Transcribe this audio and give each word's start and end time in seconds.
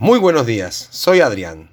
Muy 0.00 0.20
buenos 0.20 0.46
días, 0.46 0.86
soy 0.92 1.22
Adrián. 1.22 1.72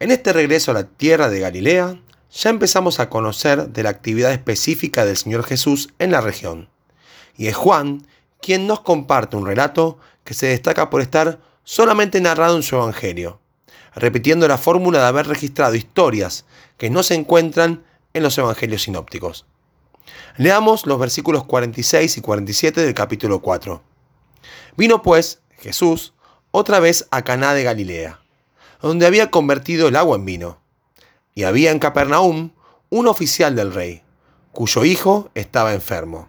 En 0.00 0.10
este 0.10 0.32
regreso 0.32 0.72
a 0.72 0.74
la 0.74 0.88
tierra 0.88 1.28
de 1.28 1.38
Galilea, 1.38 2.00
ya 2.32 2.50
empezamos 2.50 2.98
a 2.98 3.08
conocer 3.08 3.68
de 3.68 3.84
la 3.84 3.90
actividad 3.90 4.32
específica 4.32 5.04
del 5.04 5.16
Señor 5.16 5.44
Jesús 5.44 5.90
en 6.00 6.10
la 6.10 6.20
región. 6.20 6.68
Y 7.36 7.46
es 7.46 7.54
Juan 7.54 8.08
quien 8.42 8.66
nos 8.66 8.80
comparte 8.80 9.36
un 9.36 9.46
relato 9.46 9.98
que 10.24 10.34
se 10.34 10.48
destaca 10.48 10.90
por 10.90 11.00
estar 11.00 11.38
solamente 11.62 12.20
narrado 12.20 12.56
en 12.56 12.64
su 12.64 12.74
Evangelio, 12.74 13.38
repitiendo 13.94 14.48
la 14.48 14.58
fórmula 14.58 14.98
de 14.98 15.06
haber 15.06 15.28
registrado 15.28 15.76
historias 15.76 16.46
que 16.76 16.90
no 16.90 17.04
se 17.04 17.14
encuentran 17.14 17.84
en 18.14 18.24
los 18.24 18.36
Evangelios 18.36 18.82
sinópticos. 18.82 19.46
Leamos 20.38 20.86
los 20.86 20.98
versículos 20.98 21.44
46 21.44 22.18
y 22.18 22.20
47 22.20 22.80
del 22.80 22.94
capítulo 22.94 23.40
4. 23.42 23.80
Vino 24.76 25.02
pues 25.02 25.40
Jesús 25.60 26.13
otra 26.56 26.78
vez 26.78 27.08
a 27.10 27.22
Caná 27.22 27.52
de 27.52 27.64
Galilea, 27.64 28.20
donde 28.80 29.06
había 29.06 29.28
convertido 29.28 29.88
el 29.88 29.96
agua 29.96 30.16
en 30.16 30.24
vino. 30.24 30.60
Y 31.34 31.42
había 31.42 31.72
en 31.72 31.80
Capernaum 31.80 32.52
un 32.90 33.08
oficial 33.08 33.56
del 33.56 33.74
rey, 33.74 34.02
cuyo 34.52 34.84
hijo 34.84 35.30
estaba 35.34 35.74
enfermo. 35.74 36.28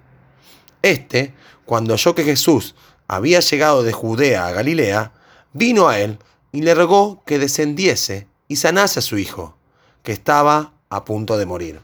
Este, 0.81 1.35
cuando 1.65 1.93
oyó 1.93 2.15
que 2.15 2.23
Jesús 2.23 2.73
había 3.07 3.39
llegado 3.39 3.83
de 3.83 3.93
Judea 3.93 4.47
a 4.47 4.51
Galilea, 4.51 5.11
vino 5.53 5.89
a 5.89 5.99
él 5.99 6.17
y 6.51 6.63
le 6.63 6.73
rogó 6.73 7.23
que 7.23 7.37
descendiese 7.37 8.27
y 8.47 8.55
sanase 8.55 8.97
a 8.97 9.03
su 9.03 9.19
hijo, 9.19 9.55
que 10.01 10.11
estaba 10.11 10.73
a 10.89 11.05
punto 11.05 11.37
de 11.37 11.45
morir. 11.45 11.81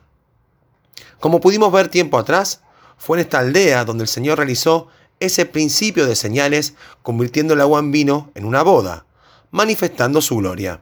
Como 1.20 1.42
pudimos 1.42 1.72
ver 1.72 1.90
tiempo 1.90 2.18
atrás, 2.18 2.64
fue 2.98 3.20
en 3.20 3.22
esta 3.22 3.38
aldea 3.38 3.86
donde 3.86 4.06
el 4.06 4.08
Señor 4.08 4.40
realizó 4.40 4.88
ese 5.22 5.46
principio 5.46 6.06
de 6.06 6.16
señales, 6.16 6.74
convirtiendo 7.04 7.54
el 7.54 7.62
agua 7.62 7.80
en 7.80 7.92
vino 7.92 8.32
en 8.36 8.44
una 8.44 8.64
boda, 8.64 9.06
manifestando 9.52 10.22
su 10.22 10.38
gloria. 10.38 10.82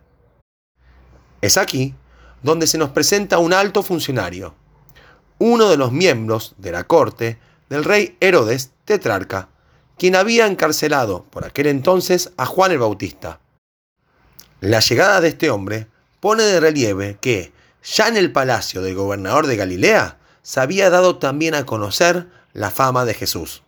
Es 1.41 1.57
aquí 1.57 1.93
donde 2.41 2.65
se 2.65 2.77
nos 2.77 2.89
presenta 2.89 3.37
un 3.37 3.53
alto 3.53 3.83
funcionario, 3.83 4.55
uno 5.37 5.69
de 5.69 5.77
los 5.77 5.91
miembros 5.91 6.55
de 6.57 6.71
la 6.71 6.85
corte 6.85 7.39
del 7.69 7.83
rey 7.83 8.17
Herodes 8.19 8.71
tetrarca, 8.85 9.49
quien 9.97 10.15
había 10.15 10.47
encarcelado 10.47 11.25
por 11.25 11.45
aquel 11.45 11.67
entonces 11.67 12.31
a 12.37 12.45
Juan 12.45 12.71
el 12.71 12.79
Bautista. 12.79 13.39
La 14.61 14.79
llegada 14.79 15.21
de 15.21 15.29
este 15.29 15.49
hombre 15.49 15.87
pone 16.19 16.43
de 16.43 16.59
relieve 16.59 17.17
que, 17.21 17.53
ya 17.83 18.07
en 18.07 18.17
el 18.17 18.31
palacio 18.31 18.81
del 18.81 18.95
gobernador 18.95 19.47
de 19.47 19.55
Galilea, 19.55 20.17
se 20.41 20.59
había 20.59 20.89
dado 20.89 21.17
también 21.17 21.55
a 21.55 21.65
conocer 21.65 22.27
la 22.53 22.71
fama 22.71 23.05
de 23.05 23.13
Jesús. 23.13 23.63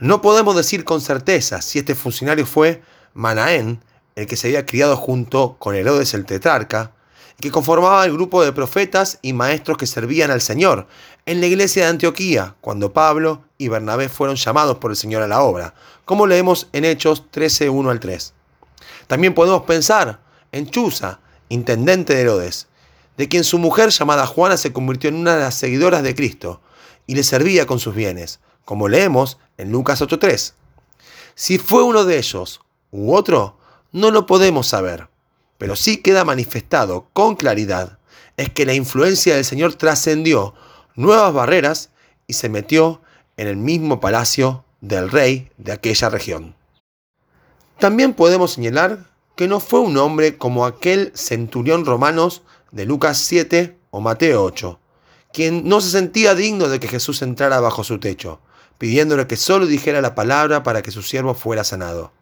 No 0.00 0.20
podemos 0.20 0.56
decir 0.56 0.84
con 0.84 1.00
certeza 1.00 1.62
si 1.62 1.78
este 1.78 1.94
funcionario 1.94 2.46
fue 2.46 2.82
Manaén, 3.14 3.80
el 4.16 4.26
que 4.26 4.36
se 4.36 4.48
había 4.48 4.66
criado 4.66 4.96
junto 4.96 5.56
con 5.58 5.76
Herodes 5.76 6.14
el 6.14 6.24
tetrarca, 6.24 6.92
y 7.38 7.42
que 7.42 7.52
conformaba 7.52 8.04
el 8.04 8.12
grupo 8.12 8.44
de 8.44 8.52
profetas 8.52 9.18
y 9.22 9.32
maestros 9.32 9.78
que 9.78 9.86
servían 9.86 10.32
al 10.32 10.40
Señor 10.40 10.88
en 11.26 11.40
la 11.40 11.46
iglesia 11.46 11.84
de 11.84 11.90
Antioquía, 11.90 12.56
cuando 12.60 12.92
Pablo 12.92 13.44
y 13.56 13.68
Bernabé 13.68 14.08
fueron 14.08 14.36
llamados 14.36 14.78
por 14.78 14.90
el 14.90 14.96
Señor 14.96 15.22
a 15.22 15.28
la 15.28 15.42
obra, 15.42 15.74
como 16.04 16.26
leemos 16.26 16.68
en 16.72 16.84
Hechos 16.84 17.30
13, 17.30 17.70
1 17.70 17.90
al 17.90 18.00
3. 18.00 18.34
También 19.06 19.34
podemos 19.34 19.62
pensar 19.62 20.20
en 20.50 20.70
Chuza, 20.70 21.20
intendente 21.48 22.14
de 22.14 22.22
Herodes, 22.22 22.66
de 23.16 23.28
quien 23.28 23.44
su 23.44 23.58
mujer 23.58 23.90
llamada 23.90 24.26
Juana 24.26 24.56
se 24.56 24.72
convirtió 24.72 25.08
en 25.08 25.16
una 25.16 25.36
de 25.36 25.42
las 25.42 25.54
seguidoras 25.54 26.02
de 26.02 26.16
Cristo 26.16 26.60
y 27.06 27.14
le 27.14 27.22
servía 27.22 27.66
con 27.66 27.78
sus 27.78 27.94
bienes, 27.94 28.40
como 28.64 28.88
leemos 28.88 29.38
en 29.56 29.72
Lucas 29.72 30.00
8.3. 30.00 30.54
Si 31.34 31.58
fue 31.58 31.82
uno 31.82 32.04
de 32.04 32.18
ellos 32.18 32.60
u 32.90 33.14
otro, 33.14 33.58
no 33.92 34.10
lo 34.10 34.26
podemos 34.26 34.66
saber, 34.66 35.08
pero 35.58 35.76
sí 35.76 35.98
queda 35.98 36.24
manifestado 36.24 37.06
con 37.12 37.36
claridad 37.36 37.98
es 38.36 38.50
que 38.50 38.66
la 38.66 38.74
influencia 38.74 39.36
del 39.36 39.44
Señor 39.44 39.74
trascendió 39.74 40.54
nuevas 40.96 41.32
barreras 41.32 41.90
y 42.26 42.34
se 42.34 42.48
metió 42.48 43.00
en 43.36 43.48
el 43.48 43.56
mismo 43.56 44.00
palacio 44.00 44.64
del 44.80 45.10
rey 45.10 45.50
de 45.56 45.72
aquella 45.72 46.08
región. 46.08 46.54
También 47.78 48.14
podemos 48.14 48.52
señalar 48.52 49.10
que 49.36 49.48
no 49.48 49.60
fue 49.60 49.80
un 49.80 49.96
hombre 49.96 50.38
como 50.38 50.64
aquel 50.64 51.12
centurión 51.14 51.84
romanos 51.84 52.42
de 52.70 52.84
Lucas 52.84 53.18
7 53.18 53.76
o 53.90 54.00
Mateo 54.00 54.44
8, 54.44 54.78
quien 55.32 55.68
no 55.68 55.80
se 55.80 55.90
sentía 55.90 56.34
digno 56.34 56.68
de 56.68 56.78
que 56.78 56.88
Jesús 56.88 57.22
entrara 57.22 57.60
bajo 57.60 57.82
su 57.82 57.98
techo, 57.98 58.40
pidiéndole 58.78 59.26
que 59.26 59.36
solo 59.36 59.66
dijera 59.66 60.00
la 60.00 60.14
palabra 60.14 60.62
para 60.62 60.82
que 60.82 60.90
su 60.90 61.02
siervo 61.02 61.34
fuera 61.34 61.64
sanado. 61.64 62.12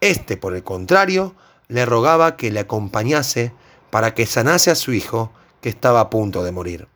Este, 0.00 0.36
por 0.36 0.54
el 0.54 0.62
contrario, 0.62 1.34
le 1.68 1.84
rogaba 1.84 2.36
que 2.36 2.50
le 2.50 2.60
acompañase 2.60 3.52
para 3.90 4.14
que 4.14 4.26
sanase 4.26 4.70
a 4.70 4.74
su 4.74 4.92
hijo 4.92 5.32
que 5.60 5.68
estaba 5.68 6.00
a 6.00 6.10
punto 6.10 6.42
de 6.42 6.52
morir. 6.52 6.88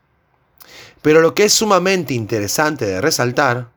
Pero 1.02 1.20
lo 1.20 1.34
que 1.34 1.44
es 1.44 1.52
sumamente 1.52 2.14
interesante 2.14 2.86
de 2.86 3.00
resaltar 3.00 3.68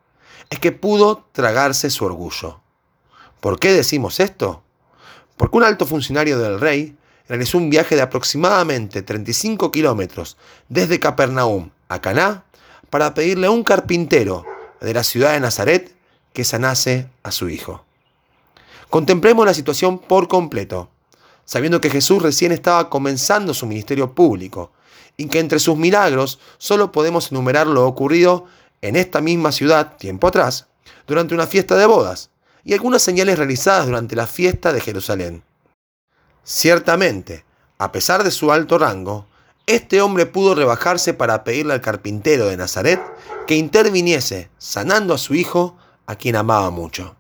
es 0.50 0.59
que 0.59 0.72
pudo 0.72 1.25
tragarse 1.33 1.89
su 1.89 2.06
orgullo. 2.06 2.61
¿Por 3.41 3.59
qué 3.59 3.73
decimos 3.73 4.19
esto? 4.19 4.63
Porque 5.35 5.57
un 5.57 5.63
alto 5.63 5.85
funcionario 5.85 6.39
del 6.39 6.59
rey 6.59 6.97
realizó 7.27 7.57
un 7.57 7.69
viaje 7.69 7.95
de 7.95 8.01
aproximadamente 8.01 9.01
35 9.01 9.72
kilómetros 9.72 10.38
desde 10.69 11.00
Capernaum 11.00 11.69
a 11.89 12.00
Caná 12.00 12.45
para 12.89 13.13
pedirle 13.13 13.47
a 13.47 13.51
un 13.51 13.63
carpintero 13.63 14.45
de 14.81 14.93
la 14.93 15.03
ciudad 15.03 15.33
de 15.33 15.39
Nazaret 15.39 15.95
que 16.33 16.43
sanase 16.43 17.09
a 17.23 17.31
su 17.31 17.49
hijo. 17.49 17.83
Contemplemos 18.89 19.45
la 19.45 19.53
situación 19.53 19.99
por 19.99 20.27
completo, 20.27 20.89
sabiendo 21.45 21.81
que 21.81 21.89
Jesús 21.89 22.21
recién 22.21 22.51
estaba 22.51 22.89
comenzando 22.89 23.53
su 23.53 23.65
ministerio 23.65 24.13
público 24.13 24.71
y 25.17 25.27
que 25.27 25.39
entre 25.39 25.59
sus 25.59 25.77
milagros 25.77 26.39
solo 26.57 26.91
podemos 26.91 27.31
enumerar 27.31 27.67
lo 27.67 27.85
ocurrido 27.85 28.45
en 28.81 28.95
esta 28.95 29.21
misma 29.21 29.51
ciudad 29.51 29.97
tiempo 29.97 30.27
atrás, 30.27 30.67
durante 31.07 31.33
una 31.33 31.47
fiesta 31.47 31.75
de 31.75 31.85
bodas, 31.85 32.29
y 32.63 32.73
algunas 32.73 33.01
señales 33.01 33.38
realizadas 33.38 33.88
durante 33.88 34.15
la 34.15 34.27
fiesta 34.27 34.73
de 34.73 34.81
Jerusalén. 34.81 35.44
Ciertamente, 36.44 37.45
a 37.77 37.91
pesar 37.91 38.23
de 38.23 38.31
su 38.31 38.51
alto 38.51 38.77
rango, 38.77 39.25
este 39.67 40.01
hombre 40.01 40.25
pudo 40.25 40.55
rebajarse 40.55 41.13
para 41.13 41.44
pedirle 41.44 41.73
al 41.73 41.81
carpintero 41.81 42.47
de 42.47 42.57
Nazaret 42.57 43.01
que 43.45 43.55
interviniese, 43.55 44.50
sanando 44.57 45.13
a 45.13 45.17
su 45.17 45.35
hijo, 45.35 45.78
a 46.05 46.16
quien 46.16 46.38
amaba 46.38 46.72
mucho. 46.72 47.16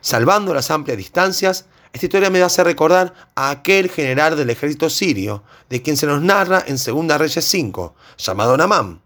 Salvando 0.00 0.52
las 0.52 0.70
amplias 0.70 0.98
distancias, 0.98 1.66
esta 1.92 2.06
historia 2.06 2.30
me 2.30 2.42
hace 2.42 2.62
recordar 2.62 3.14
a 3.36 3.50
aquel 3.50 3.88
general 3.88 4.36
del 4.36 4.50
ejército 4.50 4.90
sirio, 4.90 5.44
de 5.70 5.82
quien 5.82 5.96
se 5.96 6.06
nos 6.06 6.20
narra 6.20 6.62
en 6.66 6.76
2 6.76 7.18
Reyes 7.18 7.44
5, 7.44 7.94
llamado 8.18 8.56
Namán, 8.56 9.00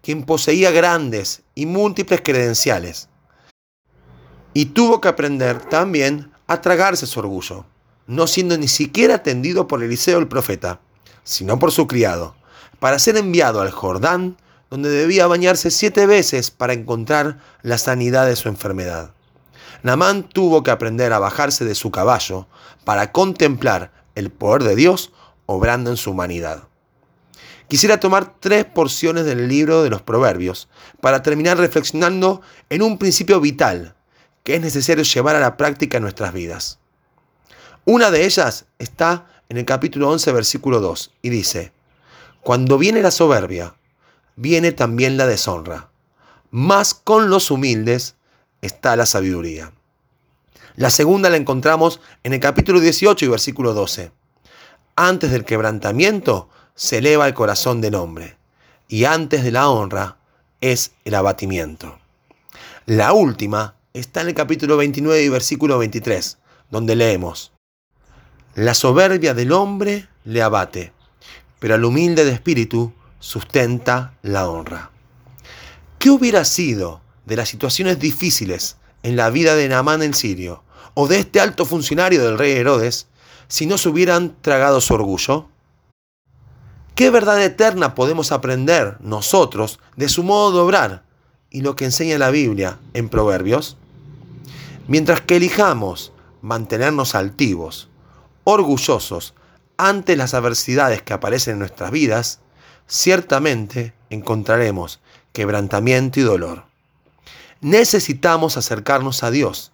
quien 0.00 0.24
poseía 0.24 0.70
grandes 0.70 1.42
y 1.54 1.66
múltiples 1.66 2.22
credenciales. 2.24 3.08
Y 4.54 4.66
tuvo 4.66 5.00
que 5.00 5.08
aprender 5.08 5.60
también 5.60 6.32
a 6.46 6.60
tragarse 6.60 7.06
su 7.06 7.20
orgullo 7.20 7.66
no 8.06 8.26
siendo 8.26 8.58
ni 8.58 8.68
siquiera 8.68 9.16
atendido 9.16 9.66
por 9.66 9.82
Eliseo 9.82 10.18
el 10.18 10.28
profeta, 10.28 10.80
sino 11.24 11.58
por 11.58 11.72
su 11.72 11.86
criado, 11.86 12.34
para 12.78 12.98
ser 12.98 13.16
enviado 13.16 13.60
al 13.60 13.70
Jordán, 13.70 14.36
donde 14.70 14.90
debía 14.90 15.26
bañarse 15.26 15.70
siete 15.70 16.06
veces 16.06 16.50
para 16.50 16.72
encontrar 16.72 17.38
la 17.62 17.78
sanidad 17.78 18.26
de 18.26 18.36
su 18.36 18.48
enfermedad. 18.48 19.12
Namán 19.82 20.28
tuvo 20.28 20.62
que 20.62 20.70
aprender 20.70 21.12
a 21.12 21.18
bajarse 21.18 21.64
de 21.64 21.74
su 21.74 21.90
caballo 21.90 22.46
para 22.84 23.12
contemplar 23.12 23.92
el 24.14 24.30
poder 24.30 24.62
de 24.62 24.76
Dios 24.76 25.12
obrando 25.46 25.90
en 25.90 25.96
su 25.96 26.12
humanidad. 26.12 26.64
Quisiera 27.68 27.98
tomar 28.00 28.34
tres 28.38 28.64
porciones 28.64 29.24
del 29.24 29.48
libro 29.48 29.82
de 29.82 29.90
los 29.90 30.02
Proverbios 30.02 30.68
para 31.00 31.22
terminar 31.22 31.56
reflexionando 31.58 32.42
en 32.68 32.82
un 32.82 32.98
principio 32.98 33.40
vital 33.40 33.94
que 34.44 34.56
es 34.56 34.60
necesario 34.60 35.04
llevar 35.04 35.36
a 35.36 35.40
la 35.40 35.56
práctica 35.56 35.96
en 35.96 36.02
nuestras 36.02 36.32
vidas. 36.32 36.78
Una 37.84 38.10
de 38.10 38.24
ellas 38.24 38.66
está 38.78 39.26
en 39.52 39.58
el 39.58 39.66
capítulo 39.66 40.08
11, 40.08 40.32
versículo 40.32 40.80
2, 40.80 41.10
y 41.20 41.28
dice, 41.28 41.72
Cuando 42.40 42.78
viene 42.78 43.02
la 43.02 43.10
soberbia, 43.10 43.74
viene 44.34 44.72
también 44.72 45.18
la 45.18 45.26
deshonra, 45.26 45.90
mas 46.50 46.94
con 46.94 47.28
los 47.28 47.50
humildes 47.50 48.14
está 48.62 48.96
la 48.96 49.04
sabiduría. 49.04 49.70
La 50.74 50.88
segunda 50.88 51.28
la 51.28 51.36
encontramos 51.36 52.00
en 52.22 52.32
el 52.32 52.40
capítulo 52.40 52.80
18 52.80 53.26
y 53.26 53.28
versículo 53.28 53.74
12. 53.74 54.10
Antes 54.96 55.30
del 55.30 55.44
quebrantamiento 55.44 56.48
se 56.74 56.98
eleva 56.98 57.26
el 57.26 57.34
corazón 57.34 57.82
del 57.82 57.96
hombre, 57.96 58.38
y 58.88 59.04
antes 59.04 59.44
de 59.44 59.52
la 59.52 59.68
honra 59.68 60.16
es 60.62 60.92
el 61.04 61.14
abatimiento. 61.14 61.98
La 62.86 63.12
última 63.12 63.74
está 63.92 64.22
en 64.22 64.28
el 64.28 64.34
capítulo 64.34 64.78
29 64.78 65.22
y 65.22 65.28
versículo 65.28 65.76
23, 65.76 66.38
donde 66.70 66.96
leemos, 66.96 67.52
la 68.54 68.74
soberbia 68.74 69.32
del 69.32 69.52
hombre 69.52 70.08
le 70.24 70.42
abate, 70.42 70.92
pero 71.58 71.74
al 71.74 71.84
humilde 71.84 72.24
de 72.24 72.32
espíritu 72.32 72.92
sustenta 73.18 74.14
la 74.22 74.48
honra. 74.48 74.90
¿Qué 75.98 76.10
hubiera 76.10 76.44
sido 76.44 77.00
de 77.24 77.36
las 77.36 77.48
situaciones 77.48 77.98
difíciles 77.98 78.76
en 79.02 79.16
la 79.16 79.30
vida 79.30 79.54
de 79.54 79.68
Naamán 79.68 80.02
el 80.02 80.14
sirio 80.14 80.64
o 80.92 81.08
de 81.08 81.20
este 81.20 81.40
alto 81.40 81.64
funcionario 81.64 82.22
del 82.22 82.36
rey 82.36 82.52
Herodes 82.52 83.06
si 83.48 83.64
no 83.66 83.78
se 83.78 83.88
hubieran 83.88 84.36
tragado 84.42 84.82
su 84.82 84.94
orgullo? 84.94 85.48
¿Qué 86.94 87.08
verdad 87.08 87.42
eterna 87.42 87.94
podemos 87.94 88.32
aprender 88.32 88.98
nosotros 89.00 89.80
de 89.96 90.10
su 90.10 90.24
modo 90.24 90.52
de 90.52 90.58
obrar 90.58 91.04
y 91.48 91.62
lo 91.62 91.74
que 91.74 91.86
enseña 91.86 92.18
la 92.18 92.30
Biblia 92.30 92.78
en 92.92 93.08
Proverbios? 93.08 93.78
Mientras 94.88 95.22
que 95.22 95.36
elijamos 95.36 96.12
mantenernos 96.42 97.14
altivos, 97.14 97.88
orgullosos 98.44 99.34
ante 99.76 100.16
las 100.16 100.34
adversidades 100.34 101.02
que 101.02 101.12
aparecen 101.12 101.54
en 101.54 101.58
nuestras 101.60 101.90
vidas, 101.90 102.40
ciertamente 102.86 103.94
encontraremos 104.10 105.00
quebrantamiento 105.32 106.20
y 106.20 106.22
dolor. 106.22 106.64
Necesitamos 107.60 108.56
acercarnos 108.56 109.22
a 109.22 109.30
Dios 109.30 109.72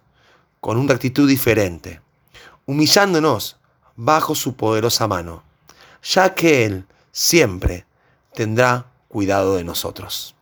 con 0.59 0.77
una 0.77 0.93
actitud 0.93 1.27
diferente, 1.27 2.01
humillándonos 2.65 3.57
bajo 3.95 4.35
su 4.35 4.55
poderosa 4.55 5.07
mano, 5.07 5.43
ya 6.03 6.33
que 6.33 6.65
Él 6.65 6.85
siempre 7.11 7.85
tendrá 8.33 8.85
cuidado 9.07 9.57
de 9.57 9.63
nosotros. 9.63 10.35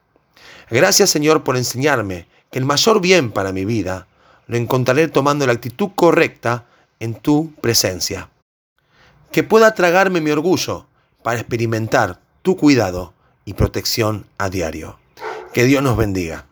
Gracias 0.70 1.10
Señor 1.10 1.44
por 1.44 1.58
enseñarme 1.58 2.28
que 2.52 2.60
el 2.60 2.66
mayor 2.66 3.02
bien 3.02 3.32
para 3.32 3.52
mi 3.52 3.66
vida 3.66 4.08
lo 4.48 4.58
encontraré 4.58 5.08
tomando 5.08 5.46
la 5.46 5.54
actitud 5.54 5.90
correcta 5.96 6.66
en 7.00 7.14
tu 7.14 7.54
presencia. 7.62 8.30
Que 9.32 9.44
pueda 9.44 9.76
tragarme 9.76 10.22
mi 10.22 10.32
orgullo 10.32 10.88
para 11.24 11.40
experimentar 11.40 12.20
tu 12.42 12.58
cuidado 12.58 13.14
y 13.46 13.54
protección 13.54 14.26
a 14.38 14.50
diario. 14.50 15.00
Que 15.54 15.66
Dios 15.66 15.84
nos 15.84 15.98
bendiga. 15.98 16.47